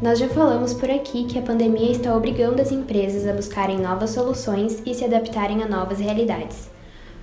Nós 0.00 0.20
já 0.20 0.28
falamos 0.28 0.72
por 0.72 0.88
aqui 0.88 1.24
que 1.24 1.38
a 1.38 1.42
pandemia 1.42 1.90
está 1.90 2.16
obrigando 2.16 2.62
as 2.62 2.70
empresas 2.70 3.26
a 3.26 3.32
buscarem 3.32 3.78
novas 3.78 4.10
soluções 4.10 4.80
e 4.86 4.94
se 4.94 5.04
adaptarem 5.04 5.62
a 5.62 5.68
novas 5.68 5.98
realidades. 5.98 6.70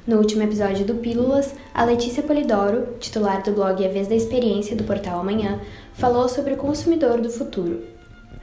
No 0.05 0.17
último 0.17 0.43
episódio 0.43 0.85
do 0.85 0.95
Pílulas, 0.95 1.55
a 1.73 1.83
Letícia 1.85 2.21
Polidoro, 2.21 2.89
titular 2.99 3.41
do 3.41 3.53
blog 3.53 3.83
A 3.83 3.89
Vez 3.89 4.07
da 4.07 4.13
Experiência 4.15 4.75
do 4.75 4.83
portal 4.83 5.19
Amanhã, 5.19 5.61
falou 5.93 6.27
sobre 6.27 6.53
o 6.53 6.57
consumidor 6.57 7.21
do 7.21 7.29
futuro. 7.29 7.94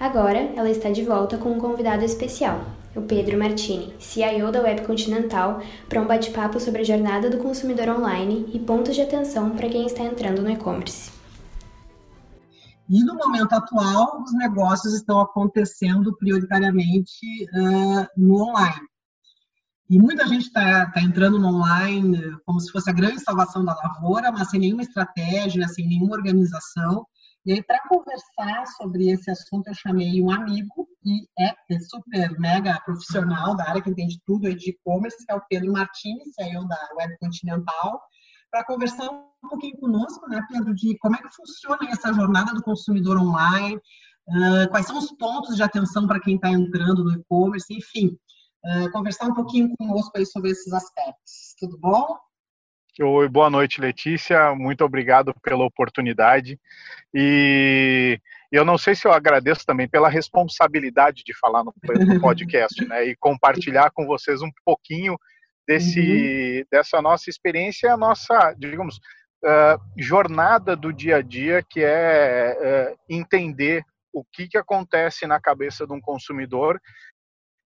Agora, 0.03 0.53
ela 0.57 0.69
está 0.69 0.91
de 0.91 1.05
volta 1.05 1.39
com 1.39 1.53
um 1.53 1.61
convidado 1.61 2.05
especial, 2.05 2.61
o 2.96 3.03
Pedro 3.03 3.39
Martini, 3.39 3.95
CIO 4.00 4.50
da 4.50 4.61
Web 4.61 4.85
Continental, 4.85 5.62
para 5.89 6.03
um 6.03 6.09
bate-papo 6.09 6.59
sobre 6.59 6.80
a 6.80 6.85
jornada 6.85 7.30
do 7.30 7.39
consumidor 7.39 7.89
online 7.89 8.50
e 8.53 8.59
pontos 8.59 8.96
de 8.96 9.00
atenção 9.00 9.50
para 9.50 9.68
quem 9.68 9.86
está 9.86 10.03
entrando 10.03 10.43
no 10.43 10.50
e-commerce. 10.50 11.12
E 12.91 13.04
no 13.04 13.14
momento 13.14 13.53
atual, 13.53 14.21
os 14.25 14.32
negócios 14.35 14.93
estão 14.93 15.21
acontecendo 15.21 16.13
prioritariamente 16.16 17.25
uh, 17.55 18.05
no 18.16 18.43
online. 18.43 18.89
E 19.89 20.00
muita 20.00 20.27
gente 20.27 20.46
está 20.46 20.86
tá 20.86 21.00
entrando 21.00 21.39
no 21.39 21.46
online 21.46 22.21
como 22.44 22.58
se 22.58 22.72
fosse 22.72 22.91
a 22.91 22.93
grande 22.93 23.21
salvação 23.21 23.64
da 23.64 23.72
lavoura, 23.72 24.32
mas 24.32 24.50
sem 24.50 24.58
nenhuma 24.58 24.82
estratégia, 24.82 25.69
sem 25.69 25.86
nenhuma 25.86 26.16
organização. 26.16 27.07
E 27.45 27.53
aí, 27.53 27.63
para 27.63 27.81
conversar 27.89 28.67
sobre 28.77 29.11
esse 29.11 29.29
assunto, 29.29 29.67
eu 29.67 29.75
chamei 29.75 30.23
um 30.23 30.31
amigo 30.31 30.89
que 31.03 31.29
é 31.41 31.79
super 31.81 32.39
mega 32.39 32.81
profissional 32.84 33.56
da 33.56 33.69
área 33.69 33.83
que 33.83 33.91
entende 33.91 34.20
tudo 34.25 34.55
de 34.55 34.70
e-commerce, 34.70 35.27
que 35.27 35.33
é 35.33 35.34
o 35.34 35.42
Pedro 35.48 35.73
Martins, 35.73 36.23
CEO 36.34 36.69
da 36.69 36.78
Web 36.97 37.19
Continental, 37.19 38.00
para 38.48 38.64
conversar 38.64 39.11
um 39.11 39.48
pouquinho 39.48 39.77
conosco, 39.78 40.28
né, 40.28 40.41
Pedro, 40.48 40.73
de 40.73 40.97
como 40.98 41.17
é 41.17 41.19
que 41.19 41.34
funciona 41.34 41.91
essa 41.91 42.12
jornada 42.12 42.55
do 42.55 42.62
consumidor 42.62 43.19
online, 43.19 43.75
uh, 43.77 44.70
quais 44.70 44.86
são 44.86 44.97
os 44.97 45.11
pontos 45.16 45.56
de 45.56 45.64
atenção 45.64 46.06
para 46.06 46.20
quem 46.20 46.36
está 46.36 46.48
entrando 46.48 47.03
no 47.03 47.12
e-commerce, 47.12 47.75
enfim, 47.75 48.16
uh, 48.64 48.92
conversar 48.92 49.27
um 49.27 49.34
pouquinho 49.34 49.75
conosco 49.77 50.12
aí 50.16 50.27
sobre 50.27 50.50
esses 50.50 50.72
aspectos. 50.72 51.56
Tudo 51.59 51.77
bom? 51.78 52.16
Oi, 53.00 53.26
boa 53.26 53.48
noite, 53.48 53.80
Letícia. 53.80 54.54
Muito 54.54 54.84
obrigado 54.84 55.34
pela 55.42 55.64
oportunidade. 55.64 56.60
E 57.14 58.20
eu 58.50 58.66
não 58.66 58.76
sei 58.76 58.94
se 58.94 59.06
eu 59.06 59.12
agradeço 59.12 59.64
também 59.64 59.88
pela 59.88 60.10
responsabilidade 60.10 61.22
de 61.24 61.32
falar 61.38 61.64
no 61.64 61.72
podcast, 62.20 62.84
né? 62.86 63.06
E 63.06 63.16
compartilhar 63.16 63.90
com 63.92 64.06
vocês 64.06 64.42
um 64.42 64.50
pouquinho 64.62 65.16
desse 65.66 66.58
uhum. 66.58 66.66
dessa 66.70 67.00
nossa 67.00 67.30
experiência, 67.30 67.94
a 67.94 67.96
nossa, 67.96 68.54
digamos, 68.58 68.96
uh, 68.96 69.80
jornada 69.96 70.76
do 70.76 70.92
dia 70.92 71.16
a 71.16 71.22
dia, 71.22 71.62
que 71.62 71.80
é 71.82 72.92
uh, 72.92 72.98
entender 73.08 73.82
o 74.12 74.22
que, 74.22 74.46
que 74.48 74.58
acontece 74.58 75.26
na 75.26 75.40
cabeça 75.40 75.86
de 75.86 75.94
um 75.94 76.00
consumidor 76.00 76.78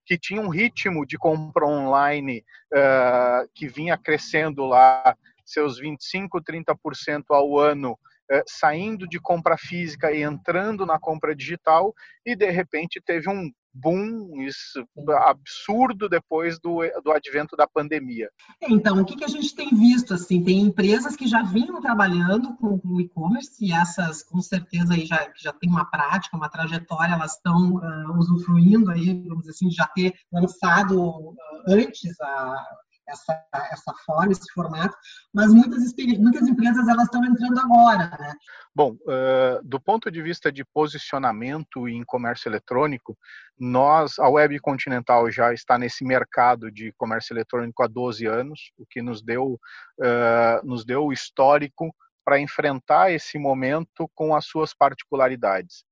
que 0.06 0.16
tinha 0.16 0.40
um 0.40 0.48
ritmo 0.48 1.04
de 1.04 1.18
compra 1.18 1.66
online 1.66 2.44
uh, 2.72 3.48
que 3.52 3.66
vinha 3.66 3.98
crescendo 3.98 4.64
lá 4.64 5.16
seus 5.44 5.78
25, 5.78 6.40
30% 6.40 7.24
ao 7.30 7.58
ano, 7.58 7.98
saindo 8.46 9.06
de 9.06 9.20
compra 9.20 9.56
física 9.56 10.12
e 10.12 10.22
entrando 10.22 10.84
na 10.84 10.98
compra 10.98 11.34
digital, 11.34 11.94
e 12.24 12.34
de 12.34 12.50
repente 12.50 13.00
teve 13.04 13.28
um 13.28 13.50
boom 13.76 14.40
isso, 14.42 14.84
absurdo 15.26 16.08
depois 16.08 16.58
do, 16.58 16.78
do 17.04 17.12
advento 17.12 17.54
da 17.56 17.66
pandemia. 17.66 18.30
Então, 18.62 19.00
o 19.00 19.04
que, 19.04 19.16
que 19.16 19.24
a 19.24 19.28
gente 19.28 19.54
tem 19.54 19.68
visto? 19.68 20.14
assim 20.14 20.42
Tem 20.42 20.60
empresas 20.60 21.14
que 21.14 21.26
já 21.26 21.42
vinham 21.42 21.80
trabalhando 21.80 22.56
com 22.56 22.80
o 22.82 23.00
e-commerce 23.00 23.52
e 23.64 23.72
essas, 23.72 24.22
com 24.22 24.40
certeza, 24.40 24.94
aí 24.94 25.04
já, 25.04 25.30
já 25.36 25.52
tem 25.52 25.68
uma 25.68 25.84
prática, 25.84 26.36
uma 26.36 26.48
trajetória, 26.48 27.12
elas 27.12 27.34
estão 27.34 27.74
uh, 27.74 28.18
usufruindo 28.18 28.90
aí, 28.90 29.22
vamos 29.22 29.40
dizer 29.40 29.50
assim, 29.50 29.70
já 29.70 29.86
ter 29.86 30.14
lançado 30.32 30.98
uh, 30.98 31.36
antes 31.68 32.18
a 32.20 32.64
essa, 33.08 33.44
essa 33.72 33.94
forma, 34.04 34.32
esse 34.32 34.50
formato, 34.52 34.96
mas 35.32 35.52
muitas, 35.52 35.94
muitas 36.18 36.48
empresas 36.48 36.88
elas 36.88 37.04
estão 37.04 37.24
entrando 37.24 37.58
agora, 37.60 38.10
né? 38.18 38.34
Bom, 38.74 38.92
uh, 38.92 39.62
do 39.64 39.80
ponto 39.80 40.10
de 40.10 40.20
vista 40.22 40.50
de 40.50 40.64
posicionamento 40.64 41.88
em 41.88 42.04
comércio 42.04 42.48
eletrônico, 42.48 43.16
nós, 43.58 44.18
a 44.18 44.28
Web 44.28 44.58
Continental 44.60 45.30
já 45.30 45.52
está 45.52 45.78
nesse 45.78 46.04
mercado 46.04 46.70
de 46.70 46.92
comércio 46.96 47.32
eletrônico 47.32 47.82
há 47.82 47.86
12 47.86 48.26
anos, 48.26 48.72
o 48.76 48.84
que 48.84 49.00
nos 49.00 49.22
deu, 49.22 49.58
uh, 50.00 50.66
nos 50.66 50.84
deu 50.84 51.04
o 51.06 51.12
histórico 51.12 51.94
para 52.24 52.40
enfrentar 52.40 53.12
esse 53.12 53.38
momento 53.38 54.10
com 54.14 54.34
as 54.34 54.46
suas 54.46 54.74
particularidades. 54.74 55.84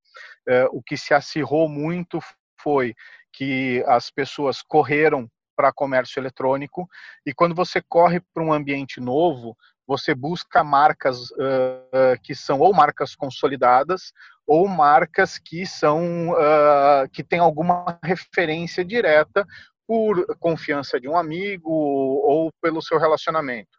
Uh, 0.48 0.68
o 0.72 0.82
que 0.82 0.96
se 0.96 1.14
acirrou 1.14 1.68
muito 1.68 2.18
foi 2.60 2.94
que 3.32 3.84
as 3.86 4.10
pessoas 4.10 4.62
correram 4.62 5.28
para 5.54 5.72
comércio 5.72 6.20
eletrônico 6.20 6.88
e 7.24 7.32
quando 7.32 7.54
você 7.54 7.80
corre 7.80 8.20
para 8.32 8.42
um 8.42 8.52
ambiente 8.52 9.00
novo, 9.00 9.56
você 9.86 10.14
busca 10.14 10.64
marcas 10.64 11.30
uh, 11.32 12.20
que 12.22 12.34
são 12.34 12.60
ou 12.60 12.72
marcas 12.72 13.14
consolidadas 13.14 14.12
ou 14.46 14.66
marcas 14.66 15.38
que 15.38 15.66
são 15.66 16.30
uh, 16.30 17.08
que 17.12 17.22
têm 17.22 17.38
alguma 17.38 17.98
referência 18.02 18.84
direta 18.84 19.46
por 19.86 20.24
confiança 20.38 20.98
de 20.98 21.08
um 21.08 21.16
amigo 21.16 21.70
ou 21.70 22.50
pelo 22.62 22.80
seu 22.80 22.98
relacionamento. 22.98 23.78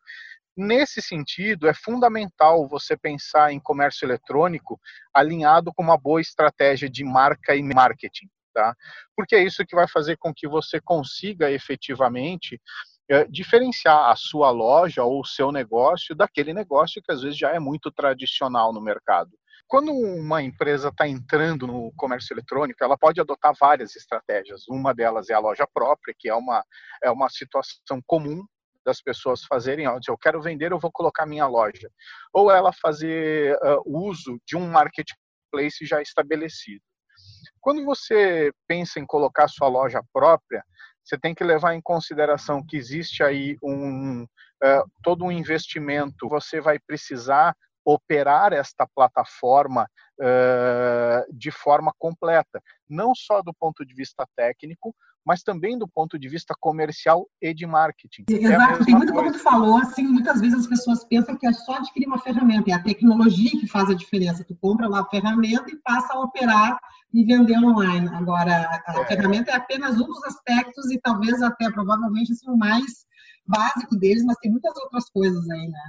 Nesse 0.55 1.01
sentido, 1.01 1.67
é 1.67 1.73
fundamental 1.73 2.67
você 2.67 2.95
pensar 2.95 3.51
em 3.51 3.59
comércio 3.59 4.05
eletrônico 4.05 4.79
alinhado 5.13 5.73
com 5.73 5.83
uma 5.83 5.97
boa 5.97 6.21
estratégia 6.21 6.89
de 6.89 7.03
marca 7.03 7.55
e 7.55 7.63
marketing 7.63 8.29
tá? 8.55 8.73
Porque 9.15 9.35
é 9.35 9.43
isso 9.43 9.65
que 9.65 9.75
vai 9.75 9.87
fazer 9.87 10.17
com 10.17 10.33
que 10.33 10.47
você 10.47 10.79
consiga 10.79 11.51
efetivamente 11.51 12.59
é, 13.11 13.25
diferenciar 13.25 14.09
a 14.09 14.15
sua 14.15 14.49
loja 14.49 15.03
ou 15.03 15.19
o 15.19 15.25
seu 15.25 15.51
negócio 15.51 16.15
daquele 16.15 16.53
negócio 16.53 17.01
que 17.03 17.11
às 17.11 17.21
vezes 17.21 17.37
já 17.37 17.51
é 17.51 17.59
muito 17.59 17.91
tradicional 17.91 18.73
no 18.73 18.81
mercado. 18.81 19.31
Quando 19.67 19.91
uma 19.91 20.41
empresa 20.41 20.89
está 20.89 21.07
entrando 21.07 21.67
no 21.67 21.91
comércio 21.97 22.33
eletrônico, 22.33 22.83
ela 22.83 22.97
pode 22.97 23.19
adotar 23.19 23.53
várias 23.59 23.95
estratégias. 23.95 24.67
Uma 24.69 24.93
delas 24.93 25.29
é 25.29 25.33
a 25.33 25.39
loja 25.39 25.67
própria, 25.73 26.15
que 26.17 26.29
é 26.29 26.35
uma, 26.35 26.63
é 27.03 27.11
uma 27.11 27.29
situação 27.29 27.99
comum 28.05 28.43
das 28.85 29.01
pessoas 29.01 29.43
fazerem, 29.43 29.87
ó, 29.87 29.99
eu 30.07 30.17
quero 30.17 30.39
vender, 30.39 30.71
eu 30.71 30.79
vou 30.79 30.91
colocar 30.91 31.25
minha 31.25 31.47
loja. 31.47 31.89
Ou 32.31 32.51
ela 32.51 32.71
fazer 32.71 33.55
uh, 33.55 33.81
uso 33.85 34.39
de 34.45 34.55
um 34.55 34.69
marketplace 34.69 35.83
já 35.83 35.99
estabelecido. 35.99 36.83
Quando 37.65 37.83
você 37.83 38.51
pensa 38.67 38.99
em 38.99 39.07
colocar 39.07 39.47
sua 39.47 39.67
loja 39.67 39.99
própria, 40.13 40.63
você 41.03 41.17
tem 41.17 41.33
que 41.33 41.43
levar 41.43 41.73
em 41.73 41.81
consideração 41.81 42.63
que 42.63 42.77
existe 42.77 43.23
aí 43.23 43.57
um 43.63 44.21
uh, 44.21 44.91
todo 45.01 45.25
um 45.25 45.31
investimento. 45.31 46.29
Você 46.29 46.61
vai 46.61 46.77
precisar 46.77 47.55
operar 47.85 48.51
esta 48.51 48.87
plataforma 48.87 49.87
uh, 50.19 51.33
de 51.33 51.51
forma 51.51 51.93
completa, 51.99 52.61
não 52.89 53.13
só 53.13 53.41
do 53.41 53.53
ponto 53.53 53.85
de 53.85 53.93
vista 53.93 54.27
técnico, 54.35 54.93
mas 55.25 55.41
também 55.41 55.77
do 55.77 55.87
ponto 55.87 56.19
de 56.19 56.29
vista 56.29 56.53
comercial 56.59 57.27
e 57.41 57.51
de 57.53 57.65
marketing. 57.65 58.25
É 58.29 58.33
Exato, 58.33 58.83
é 58.83 58.85
tem 58.85 58.95
muito 58.95 59.11
como 59.11 59.31
tu 59.31 59.39
falou, 59.39 59.77
assim, 59.77 60.03
muitas 60.03 60.39
vezes 60.39 60.59
as 60.59 60.67
pessoas 60.67 61.03
pensam 61.03 61.35
que 61.35 61.47
é 61.47 61.53
só 61.53 61.75
adquirir 61.75 62.05
uma 62.05 62.19
ferramenta, 62.19 62.69
é 62.69 62.73
a 62.73 62.83
tecnologia 62.83 63.49
que 63.49 63.67
faz 63.67 63.89
a 63.89 63.95
diferença. 63.95 64.43
Tu 64.43 64.55
compra 64.55 64.87
lá 64.87 65.01
a 65.01 65.09
ferramenta 65.09 65.71
e 65.71 65.77
passa 65.77 66.13
a 66.13 66.19
operar 66.19 66.77
e 67.11 67.23
vender 67.25 67.57
online. 67.57 68.07
Agora, 68.09 68.69
a 68.85 69.01
é. 69.01 69.05
ferramenta 69.05 69.51
é 69.51 69.55
apenas 69.55 69.99
um 69.99 70.05
dos 70.05 70.23
aspectos 70.25 70.91
e 70.91 70.99
talvez 70.99 71.41
até 71.41 71.71
provavelmente 71.71 72.31
assim, 72.31 72.49
o 72.49 72.57
mais 72.57 73.05
básico 73.47 73.95
deles, 73.95 74.23
mas 74.25 74.37
tem 74.37 74.51
muitas 74.51 74.75
outras 74.77 75.09
coisas 75.09 75.49
aí, 75.49 75.67
né? 75.67 75.79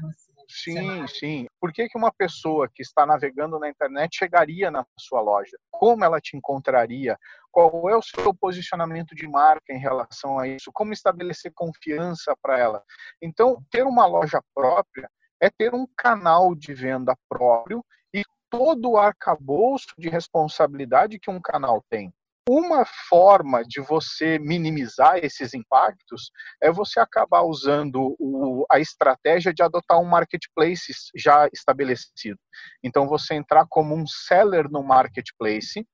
Sim, 0.49 1.07
sim. 1.09 1.47
Por 1.61 1.73
que, 1.73 1.89
que 1.89 1.99
uma 1.99 2.12
pessoa 2.12 2.69
que 2.73 2.82
está 2.82 3.05
navegando 3.05 3.59
na 3.59 3.69
internet 3.69 4.17
chegaria 4.17 4.70
na 4.70 4.87
sua 4.99 5.20
loja? 5.20 5.56
Como 5.70 6.05
ela 6.05 6.20
te 6.20 6.37
encontraria? 6.37 7.19
Qual 7.50 7.88
é 7.88 7.97
o 7.97 8.03
seu 8.03 8.35
posicionamento 8.35 9.15
de 9.15 9.26
marca 9.26 9.73
em 9.73 9.79
relação 9.79 10.38
a 10.38 10.47
isso? 10.47 10.70
Como 10.73 10.93
estabelecer 10.93 11.53
confiança 11.55 12.35
para 12.41 12.59
ela? 12.59 12.82
Então, 13.20 13.62
ter 13.70 13.85
uma 13.85 14.06
loja 14.06 14.41
própria 14.55 15.11
é 15.41 15.50
ter 15.50 15.75
um 15.75 15.87
canal 15.97 16.55
de 16.55 16.73
venda 16.73 17.17
próprio 17.29 17.85
e 18.15 18.23
todo 18.50 18.93
o 18.93 18.99
arcabouço 18.99 19.94
de 19.99 20.09
responsabilidade 20.09 21.19
que 21.19 21.31
um 21.31 21.41
canal 21.41 21.85
tem. 21.91 22.12
Uma 22.48 22.84
forma 23.08 23.64
de 23.64 23.81
você 23.81 24.38
minimizar 24.38 25.19
esses 25.19 25.52
impactos 25.52 26.31
é 26.62 26.70
você 26.70 27.00
acabar 27.00 27.43
usando 27.43 28.14
o, 28.20 28.64
a 28.70 28.78
estratégia 28.78 29.52
de 29.52 29.64
adotar 29.64 29.98
um 29.98 30.04
marketplace 30.04 30.93
já 31.16 31.48
estabelecido. 31.52 32.38
Então 32.84 33.08
você 33.08 33.34
entrar 33.34 33.66
como 33.69 33.96
um 33.96 34.06
seller 34.06 34.70
no 34.70 34.81
marketplace, 34.81 35.84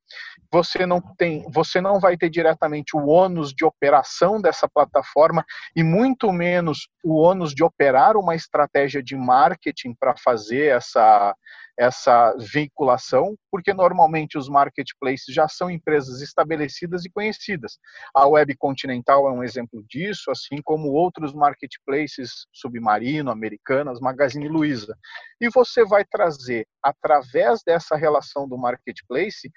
você 0.52 0.84
não 0.84 1.00
tem, 1.16 1.43
você 1.50 1.81
não 1.81 1.99
vai 1.99 2.19
ter 2.19 2.28
diretamente 2.28 2.94
o 2.94 3.06
ônus 3.06 3.54
de 3.54 3.64
operação 3.64 4.38
dessa 4.38 4.69
plataforma 4.69 5.46
e 5.75 5.82
muito 5.82 6.31
menos 6.31 6.87
o 7.02 7.14
ônus 7.14 7.54
de 7.54 7.64
operar 7.64 8.14
uma 8.14 8.34
estratégia 8.34 9.02
de 9.02 9.16
marketing 9.16 9.94
para 9.99 10.14
fazer 10.19 10.76
essa 10.76 11.34
essa 11.82 12.32
veiculação, 12.38 13.37
porque 13.50 13.75
normalmente 13.75 14.38
os 14.38 14.49
marketplaces 14.49 15.34
já 15.34 15.49
são 15.49 15.69
empresas 15.69 16.20
estabelecidas 16.20 17.05
e 17.05 17.11
conhecidas. 17.11 17.76
A 18.14 18.25
Web 18.26 18.55
Continental 18.56 19.29
é 19.29 19.32
um 19.32 19.43
exemplo 19.43 19.84
disso, 19.88 20.31
assim 20.31 20.62
como 20.62 20.93
outros 20.93 21.34
marketplaces 21.34 22.46
submarino, 22.52 23.32
americanas, 23.32 23.99
Magazine 23.99 24.49
Luiza. 24.49 24.96
E 25.40 25.49
você 25.50 25.84
vai 25.84 26.05
trazer, 26.05 26.69
através 26.81 27.62
dessa 27.67 27.96
relação 27.96 28.49
do 28.49 28.56
marketplace, 28.56 29.50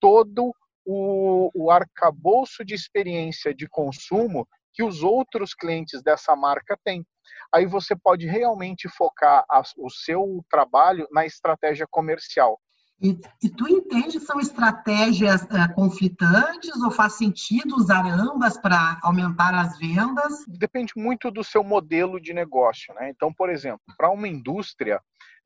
todo 0.00 0.54
o, 0.84 1.50
o 1.52 1.70
arcabouço 1.70 2.64
de 2.64 2.74
experiência 2.74 3.52
de 3.52 3.68
consumo 3.68 4.46
que 4.72 4.82
os 4.82 5.02
outros 5.02 5.54
clientes 5.54 6.02
dessa 6.02 6.34
marca 6.34 6.78
têm 6.84 7.04
aí 7.52 7.66
você 7.66 7.94
pode 7.94 8.26
realmente 8.26 8.88
focar 8.88 9.44
a, 9.48 9.62
o 9.78 9.90
seu 9.90 10.44
trabalho 10.50 11.06
na 11.12 11.26
estratégia 11.26 11.86
comercial. 11.88 12.58
E, 13.00 13.18
e 13.42 13.50
tu 13.50 13.68
entende 13.68 14.20
são 14.20 14.38
estratégias 14.38 15.42
uh, 15.42 15.74
conflitantes 15.74 16.80
ou 16.82 16.90
faz 16.90 17.14
sentido 17.14 17.74
usar 17.74 18.06
ambas 18.06 18.56
para 18.56 18.98
aumentar 19.02 19.52
as 19.54 19.76
vendas? 19.76 20.44
Depende 20.46 20.92
muito 20.96 21.28
do 21.28 21.42
seu 21.42 21.64
modelo 21.64 22.20
de 22.20 22.32
negócio. 22.32 22.94
Né? 22.94 23.10
Então, 23.10 23.34
por 23.34 23.50
exemplo, 23.50 23.80
para 23.98 24.08
uma 24.08 24.28
indústria, 24.28 24.98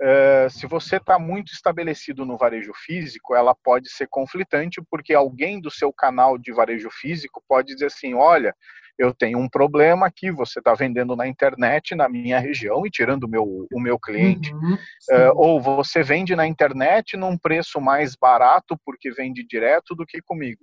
uh, 0.02 0.50
se 0.50 0.66
você 0.66 0.98
está 0.98 1.18
muito 1.18 1.50
estabelecido 1.50 2.26
no 2.26 2.36
varejo 2.36 2.74
físico, 2.74 3.34
ela 3.34 3.54
pode 3.54 3.88
ser 3.88 4.06
conflitante, 4.06 4.82
porque 4.90 5.14
alguém 5.14 5.58
do 5.58 5.70
seu 5.70 5.90
canal 5.90 6.36
de 6.36 6.52
varejo 6.52 6.90
físico 6.90 7.42
pode 7.48 7.72
dizer 7.72 7.86
assim: 7.86 8.12
olha, 8.12 8.54
eu 8.98 9.12
tenho 9.12 9.38
um 9.38 9.48
problema 9.48 10.06
aqui, 10.06 10.30
você 10.30 10.58
está 10.58 10.74
vendendo 10.74 11.14
na 11.14 11.26
internet 11.26 11.94
na 11.94 12.08
minha 12.08 12.38
região 12.38 12.86
e 12.86 12.90
tirando 12.90 13.24
o 13.24 13.28
meu, 13.28 13.66
o 13.72 13.80
meu 13.80 13.98
cliente. 13.98 14.52
Uhum, 14.54 14.74
uh, 14.74 15.32
ou 15.34 15.60
você 15.60 16.02
vende 16.02 16.34
na 16.34 16.46
internet 16.46 17.16
num 17.16 17.36
preço 17.36 17.80
mais 17.80 18.16
barato 18.16 18.78
porque 18.84 19.10
vende 19.10 19.46
direto 19.46 19.94
do 19.94 20.06
que 20.06 20.20
comigo. 20.22 20.62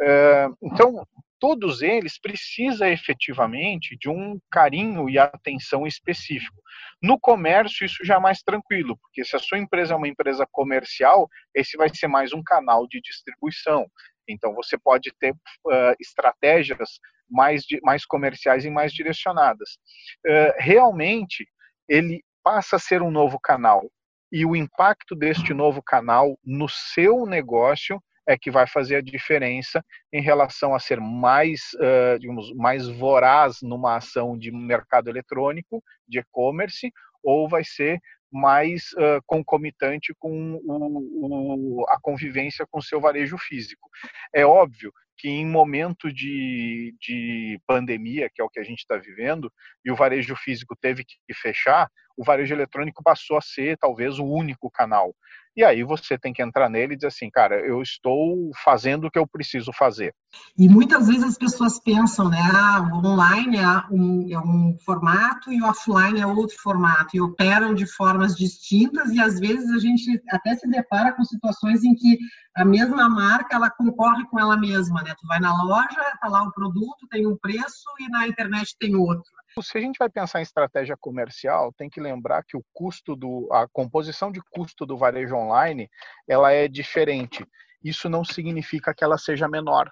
Uh, 0.00 0.56
então, 0.62 1.06
todos 1.38 1.82
eles 1.82 2.18
precisam 2.18 2.88
efetivamente 2.88 3.96
de 3.96 4.08
um 4.08 4.38
carinho 4.50 5.08
e 5.08 5.18
atenção 5.18 5.86
específico. 5.86 6.60
No 7.02 7.18
comércio, 7.18 7.86
isso 7.86 8.04
já 8.04 8.16
é 8.16 8.20
mais 8.20 8.42
tranquilo, 8.42 8.96
porque 8.98 9.24
se 9.24 9.36
a 9.36 9.38
sua 9.38 9.58
empresa 9.58 9.94
é 9.94 9.96
uma 9.96 10.08
empresa 10.08 10.46
comercial, 10.50 11.28
esse 11.54 11.76
vai 11.76 11.88
ser 11.94 12.08
mais 12.08 12.32
um 12.32 12.42
canal 12.42 12.88
de 12.88 13.00
distribuição. 13.00 13.86
Então, 14.28 14.52
você 14.52 14.76
pode 14.76 15.12
ter 15.18 15.32
uh, 15.32 15.94
estratégias 16.00 16.98
mais, 17.30 17.64
mais 17.82 18.04
comerciais 18.04 18.64
e 18.64 18.70
mais 18.70 18.92
direcionadas. 18.92 19.78
Uh, 20.26 20.52
realmente, 20.58 21.46
ele 21.88 22.22
passa 22.42 22.76
a 22.76 22.78
ser 22.80 23.02
um 23.02 23.10
novo 23.10 23.38
canal. 23.38 23.90
E 24.30 24.44
o 24.44 24.54
impacto 24.54 25.14
deste 25.14 25.54
novo 25.54 25.82
canal 25.82 26.38
no 26.44 26.68
seu 26.68 27.24
negócio 27.24 28.02
é 28.26 28.36
que 28.36 28.50
vai 28.50 28.66
fazer 28.66 28.96
a 28.96 29.00
diferença 29.00 29.82
em 30.12 30.20
relação 30.20 30.74
a 30.74 30.78
ser 30.78 31.00
mais, 31.00 31.70
uh, 31.76 32.18
digamos, 32.18 32.54
mais 32.54 32.86
voraz 32.86 33.62
numa 33.62 33.96
ação 33.96 34.36
de 34.36 34.52
mercado 34.52 35.08
eletrônico, 35.08 35.82
de 36.06 36.18
e-commerce, 36.18 36.92
ou 37.22 37.48
vai 37.48 37.64
ser 37.64 37.98
mais 38.30 38.92
uh, 38.92 39.22
concomitante 39.26 40.14
com 40.18 40.60
o, 40.62 41.80
o, 41.80 41.84
a 41.88 41.98
convivência 42.00 42.66
com 42.70 42.78
o 42.80 42.82
seu 42.82 43.00
varejo 43.00 43.38
físico. 43.38 43.88
É 44.34 44.44
óbvio 44.44 44.92
que 45.18 45.28
em 45.28 45.44
momento 45.44 46.12
de, 46.12 46.94
de 47.00 47.60
pandemia, 47.66 48.30
que 48.32 48.40
é 48.40 48.44
o 48.44 48.48
que 48.48 48.60
a 48.60 48.64
gente 48.64 48.78
está 48.78 48.96
vivendo, 48.96 49.52
e 49.84 49.90
o 49.90 49.96
varejo 49.96 50.36
físico 50.36 50.76
teve 50.80 51.04
que 51.04 51.34
fechar, 51.34 51.90
o 52.16 52.24
varejo 52.24 52.54
eletrônico 52.54 53.02
passou 53.02 53.36
a 53.36 53.40
ser 53.40 53.76
talvez 53.76 54.18
o 54.18 54.24
único 54.24 54.70
canal. 54.70 55.14
E 55.58 55.64
aí 55.64 55.82
você 55.82 56.16
tem 56.16 56.32
que 56.32 56.40
entrar 56.40 56.68
nele 56.68 56.92
e 56.92 56.96
dizer 56.96 57.08
assim, 57.08 57.28
cara, 57.28 57.58
eu 57.66 57.82
estou 57.82 58.52
fazendo 58.64 59.08
o 59.08 59.10
que 59.10 59.18
eu 59.18 59.26
preciso 59.26 59.72
fazer. 59.72 60.14
E 60.56 60.68
muitas 60.68 61.08
vezes 61.08 61.24
as 61.24 61.36
pessoas 61.36 61.80
pensam, 61.80 62.28
né, 62.28 62.38
ah, 62.54 62.88
o 62.92 63.04
online 63.04 63.56
é 63.56 63.66
um, 63.90 64.32
é 64.32 64.38
um 64.38 64.76
formato 64.86 65.52
e 65.52 65.60
o 65.60 65.66
offline 65.66 66.20
é 66.20 66.26
outro 66.28 66.56
formato, 66.60 67.16
e 67.16 67.20
operam 67.20 67.74
de 67.74 67.86
formas 67.86 68.36
distintas, 68.36 69.10
e 69.10 69.20
às 69.20 69.40
vezes 69.40 69.68
a 69.72 69.80
gente 69.80 70.22
até 70.30 70.54
se 70.54 70.68
depara 70.70 71.12
com 71.12 71.24
situações 71.24 71.82
em 71.82 71.92
que 71.96 72.16
a 72.56 72.64
mesma 72.64 73.08
marca, 73.08 73.56
ela 73.56 73.68
concorre 73.68 74.24
com 74.28 74.38
ela 74.38 74.56
mesma, 74.56 75.02
né? 75.02 75.12
Tu 75.18 75.26
vai 75.26 75.40
na 75.40 75.60
loja, 75.64 76.18
tá 76.20 76.28
lá 76.28 76.44
o 76.44 76.52
produto, 76.52 77.08
tem 77.10 77.26
um 77.26 77.36
preço, 77.36 77.82
e 77.98 78.08
na 78.08 78.28
internet 78.28 78.76
tem 78.78 78.94
outro 78.94 79.37
se 79.62 79.76
a 79.76 79.80
gente 79.80 79.98
vai 79.98 80.08
pensar 80.08 80.40
em 80.40 80.42
estratégia 80.42 80.96
comercial, 80.98 81.72
tem 81.72 81.88
que 81.88 82.00
lembrar 82.00 82.44
que 82.44 82.56
o 82.56 82.64
custo 82.72 83.14
do 83.16 83.48
a 83.52 83.68
composição 83.68 84.30
de 84.30 84.40
custo 84.50 84.84
do 84.86 84.96
varejo 84.96 85.34
online, 85.34 85.88
ela 86.26 86.52
é 86.52 86.68
diferente. 86.68 87.46
Isso 87.82 88.08
não 88.08 88.24
significa 88.24 88.94
que 88.94 89.04
ela 89.04 89.18
seja 89.18 89.48
menor. 89.48 89.90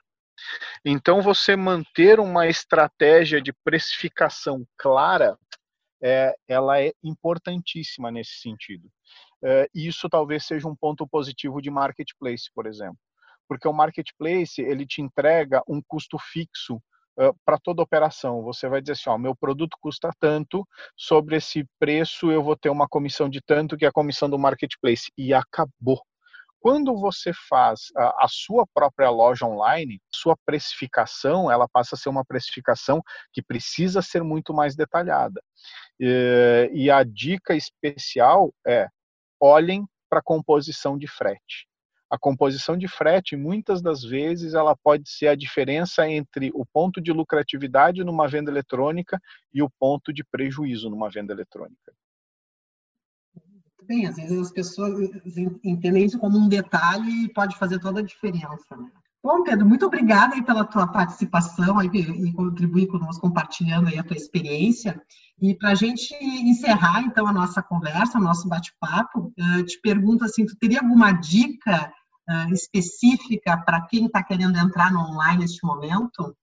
Então, 0.85 1.23
você 1.23 1.57
manter 1.57 2.21
uma 2.21 2.47
estratégia 2.47 3.41
de 3.41 3.53
precificação 3.65 4.67
clara, 4.77 5.39
é, 6.03 6.35
ela 6.47 6.81
é 6.81 6.93
importantíssima 7.03 8.11
nesse 8.11 8.39
sentido. 8.41 8.89
É, 9.43 9.69
isso 9.75 10.09
talvez 10.09 10.45
seja 10.45 10.69
um 10.69 10.77
ponto 10.77 11.07
positivo 11.07 11.61
de 11.61 11.71
marketplace, 11.71 12.51
por 12.55 12.67
exemplo, 12.67 12.99
porque 13.49 13.69
o 13.69 13.73
marketplace 13.73 14.61
ele 14.61 14.87
te 14.87 15.01
entrega 15.01 15.63
um 15.69 15.81
custo 15.87 16.19
fixo 16.19 16.83
para 17.45 17.59
toda 17.59 17.83
operação. 17.83 18.43
Você 18.43 18.69
vai 18.69 18.81
dizer 18.81 18.93
assim, 18.93 19.11
ó, 19.11 19.19
meu 19.19 19.35
produto 19.35 19.77
custa 19.81 20.11
tanto, 20.21 20.67
sobre 20.97 21.37
esse 21.37 21.67
preço 21.79 22.31
eu 22.31 22.43
vou 22.43 22.57
ter 22.57 22.69
uma 22.69 22.89
comissão 22.89 23.29
de 23.29 23.41
tanto, 23.41 23.77
que 23.77 23.85
é 23.85 23.89
a 23.89 23.93
comissão 23.93 24.29
do 24.29 24.39
marketplace. 24.39 25.11
E 25.17 25.33
acabou. 25.33 26.01
Quando 26.61 26.97
você 26.97 27.33
faz 27.49 27.93
a, 27.97 28.25
a 28.25 28.29
sua 28.29 28.67
própria 28.75 29.09
loja 29.09 29.47
online, 29.47 30.01
sua 30.13 30.37
precificação, 30.45 31.51
ela 31.51 31.69
passa 31.69 31.95
a 31.95 31.99
ser 31.99 32.09
uma 32.09 32.25
precificação 32.25 33.03
que 33.33 33.43
precisa 33.43 34.03
ser 34.03 34.23
muito 34.23 34.53
mais 34.53 34.75
detalhada. 34.75 35.41
E, 36.01 36.71
e 36.73 36.91
a 36.91 37.05
dica 37.05 37.55
especial 37.55 38.53
é, 38.67 38.89
olhem 39.41 39.87
para 40.09 40.19
a 40.19 40.23
composição 40.23 40.99
de 40.99 41.07
frete 41.07 41.67
a 42.17 42.19
composição 42.19 42.77
de 42.77 42.89
frete, 42.89 43.37
muitas 43.37 43.83
das 43.83 44.03
vezes, 44.03 44.55
ela 44.55 44.75
pode 44.75 45.09
ser 45.09 45.29
a 45.29 45.37
diferença 45.37 46.09
entre 46.09 46.51
o 46.55 46.65
ponto 46.65 47.01
de 47.01 47.13
lucratividade 47.13 48.03
numa 48.03 48.27
venda 48.27 48.51
eletrônica 48.51 49.21
e 49.53 49.63
o 49.63 49.71
ponto 49.79 50.13
de 50.13 50.25
prejuízo 50.25 50.89
numa 50.89 51.11
venda 51.11 51.33
eletrônica. 51.33 51.93
Bem, 53.85 54.07
às 54.07 54.17
vezes 54.17 54.39
as 54.39 54.51
pessoas 54.51 54.99
entendem 55.63 56.07
isso 56.07 56.19
como 56.19 56.37
um 56.37 56.49
detalhe 56.49 57.27
e 57.27 57.33
pode 57.33 57.57
fazer 57.57 57.79
toda 57.79 58.01
a 58.01 58.03
diferença. 58.03 58.77
Né? 58.77 58.91
Bom, 59.23 59.45
Pedro, 59.45 59.67
muito 59.67 59.87
obrigada 59.87 60.35
aí 60.35 60.43
pela 60.43 60.65
tua 60.65 60.87
participação 60.87 61.79
aí, 61.79 61.89
e 61.89 62.33
contribuir 62.33 62.89
conosco, 62.89 63.21
compartilhando 63.21 63.89
aí 63.89 63.99
a 63.99 64.03
tua 64.03 64.17
experiência. 64.17 65.01
E 65.41 65.55
para 65.55 65.71
a 65.71 65.75
gente 65.75 66.15
encerrar, 66.15 67.03
então, 67.03 67.27
a 67.27 67.33
nossa 67.33 67.63
conversa, 67.63 68.19
o 68.19 68.23
nosso 68.23 68.49
bate-papo, 68.49 69.33
te 69.67 69.81
pergunto 69.81 70.25
assim, 70.25 70.47
tu 70.47 70.57
teria 70.57 70.81
alguma 70.81 71.13
dica 71.13 71.93
uh, 72.29 72.53
específica 72.53 73.57
para 73.65 73.87
quem 73.87 74.07
está 74.07 74.23
querendo 74.23 74.59
entrar 74.59 74.93
no 74.93 75.01
online 75.01 75.41
neste 75.41 75.65
momento? 75.65 76.37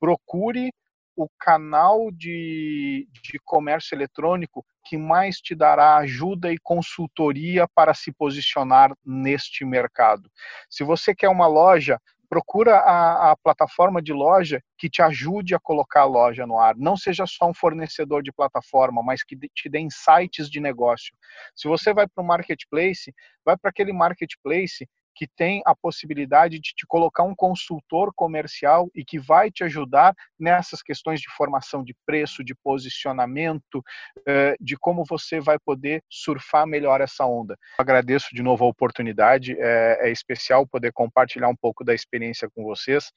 Procure 0.00 0.70
o 1.16 1.28
canal 1.40 2.10
de, 2.12 3.08
de 3.22 3.38
comércio 3.44 3.94
eletrônico 3.94 4.64
que 4.84 4.98
mais 4.98 5.38
te 5.40 5.54
dará 5.54 5.96
ajuda 5.96 6.52
e 6.52 6.58
consultoria 6.58 7.66
para 7.74 7.94
se 7.94 8.12
posicionar 8.12 8.94
neste 9.04 9.64
mercado. 9.64 10.30
Se 10.68 10.84
você 10.84 11.14
quer 11.14 11.30
uma 11.30 11.46
loja, 11.46 11.98
procura 12.28 12.76
a, 12.76 13.32
a, 13.32 13.36
plataforma 13.36 14.02
de 14.02 14.12
loja 14.12 14.62
que 14.76 14.90
te 14.90 15.00
ajude 15.00 15.54
a 15.54 15.60
colocar 15.60 16.02
a 16.02 16.06
loja 16.06 16.46
no 16.46 16.58
ar. 16.58 16.76
Não 16.76 16.96
seja 16.96 17.24
só 17.26 17.48
um 17.48 17.54
fornecedor 17.54 18.22
de 18.22 18.32
plataforma, 18.32 19.02
mas 19.02 19.24
que 19.24 19.36
te 19.54 19.68
dê 19.68 19.78
insights 19.78 20.50
de 20.50 20.60
negócio. 20.60 21.16
Se 21.54 21.66
você 21.66 21.94
vai 21.94 22.06
para 22.06 22.22
o 22.22 22.26
marketplace, 22.26 23.14
vai 23.44 23.56
para 23.56 23.70
aquele 23.70 23.92
marketplace 23.92 24.86
que 25.16 25.26
tem 25.26 25.62
a 25.64 25.74
possibilidade 25.74 26.60
de 26.60 26.74
te 26.74 26.86
colocar 26.86 27.22
um 27.22 27.34
consultor 27.34 28.12
comercial 28.14 28.90
e 28.94 29.04
que 29.04 29.18
vai 29.18 29.50
te 29.50 29.64
ajudar 29.64 30.14
nessas 30.38 30.82
questões 30.82 31.20
de 31.20 31.28
formação 31.34 31.82
de 31.82 31.96
preço, 32.04 32.44
de 32.44 32.54
posicionamento, 32.54 33.82
eh, 34.26 34.54
de 34.60 34.76
como 34.76 35.04
você 35.08 35.40
vai 35.40 35.58
poder 35.58 36.02
surfar 36.10 36.66
melhor 36.66 37.00
essa 37.00 37.24
onda. 37.24 37.56
Agradeço 37.78 38.28
de 38.32 38.42
novo 38.42 38.64
a 38.64 38.68
oportunidade, 38.68 39.56
é, 39.58 40.08
é 40.08 40.12
especial 40.12 40.66
poder 40.66 40.92
compartilhar 40.92 41.48
um 41.48 41.56
pouco 41.56 41.82
da 41.82 41.94
experiência 41.94 42.48
com 42.54 42.62
vocês. 42.62 43.10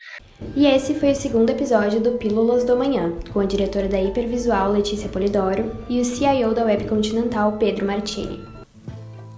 E 0.55 0.65
esse 0.65 0.95
foi 0.95 1.11
o 1.11 1.15
segundo 1.15 1.49
episódio 1.49 1.99
do 1.99 2.17
Pílulas 2.17 2.63
do 2.63 2.73
Amanhã, 2.73 3.19
com 3.33 3.39
a 3.39 3.45
diretora 3.45 3.89
da 3.89 4.01
Hipervisual, 4.01 4.71
Letícia 4.71 5.09
Polidoro, 5.09 5.85
e 5.89 5.99
o 5.99 6.05
CIO 6.05 6.53
da 6.53 6.63
Web 6.63 6.87
Continental, 6.87 7.57
Pedro 7.57 7.85
Martini. 7.85 8.58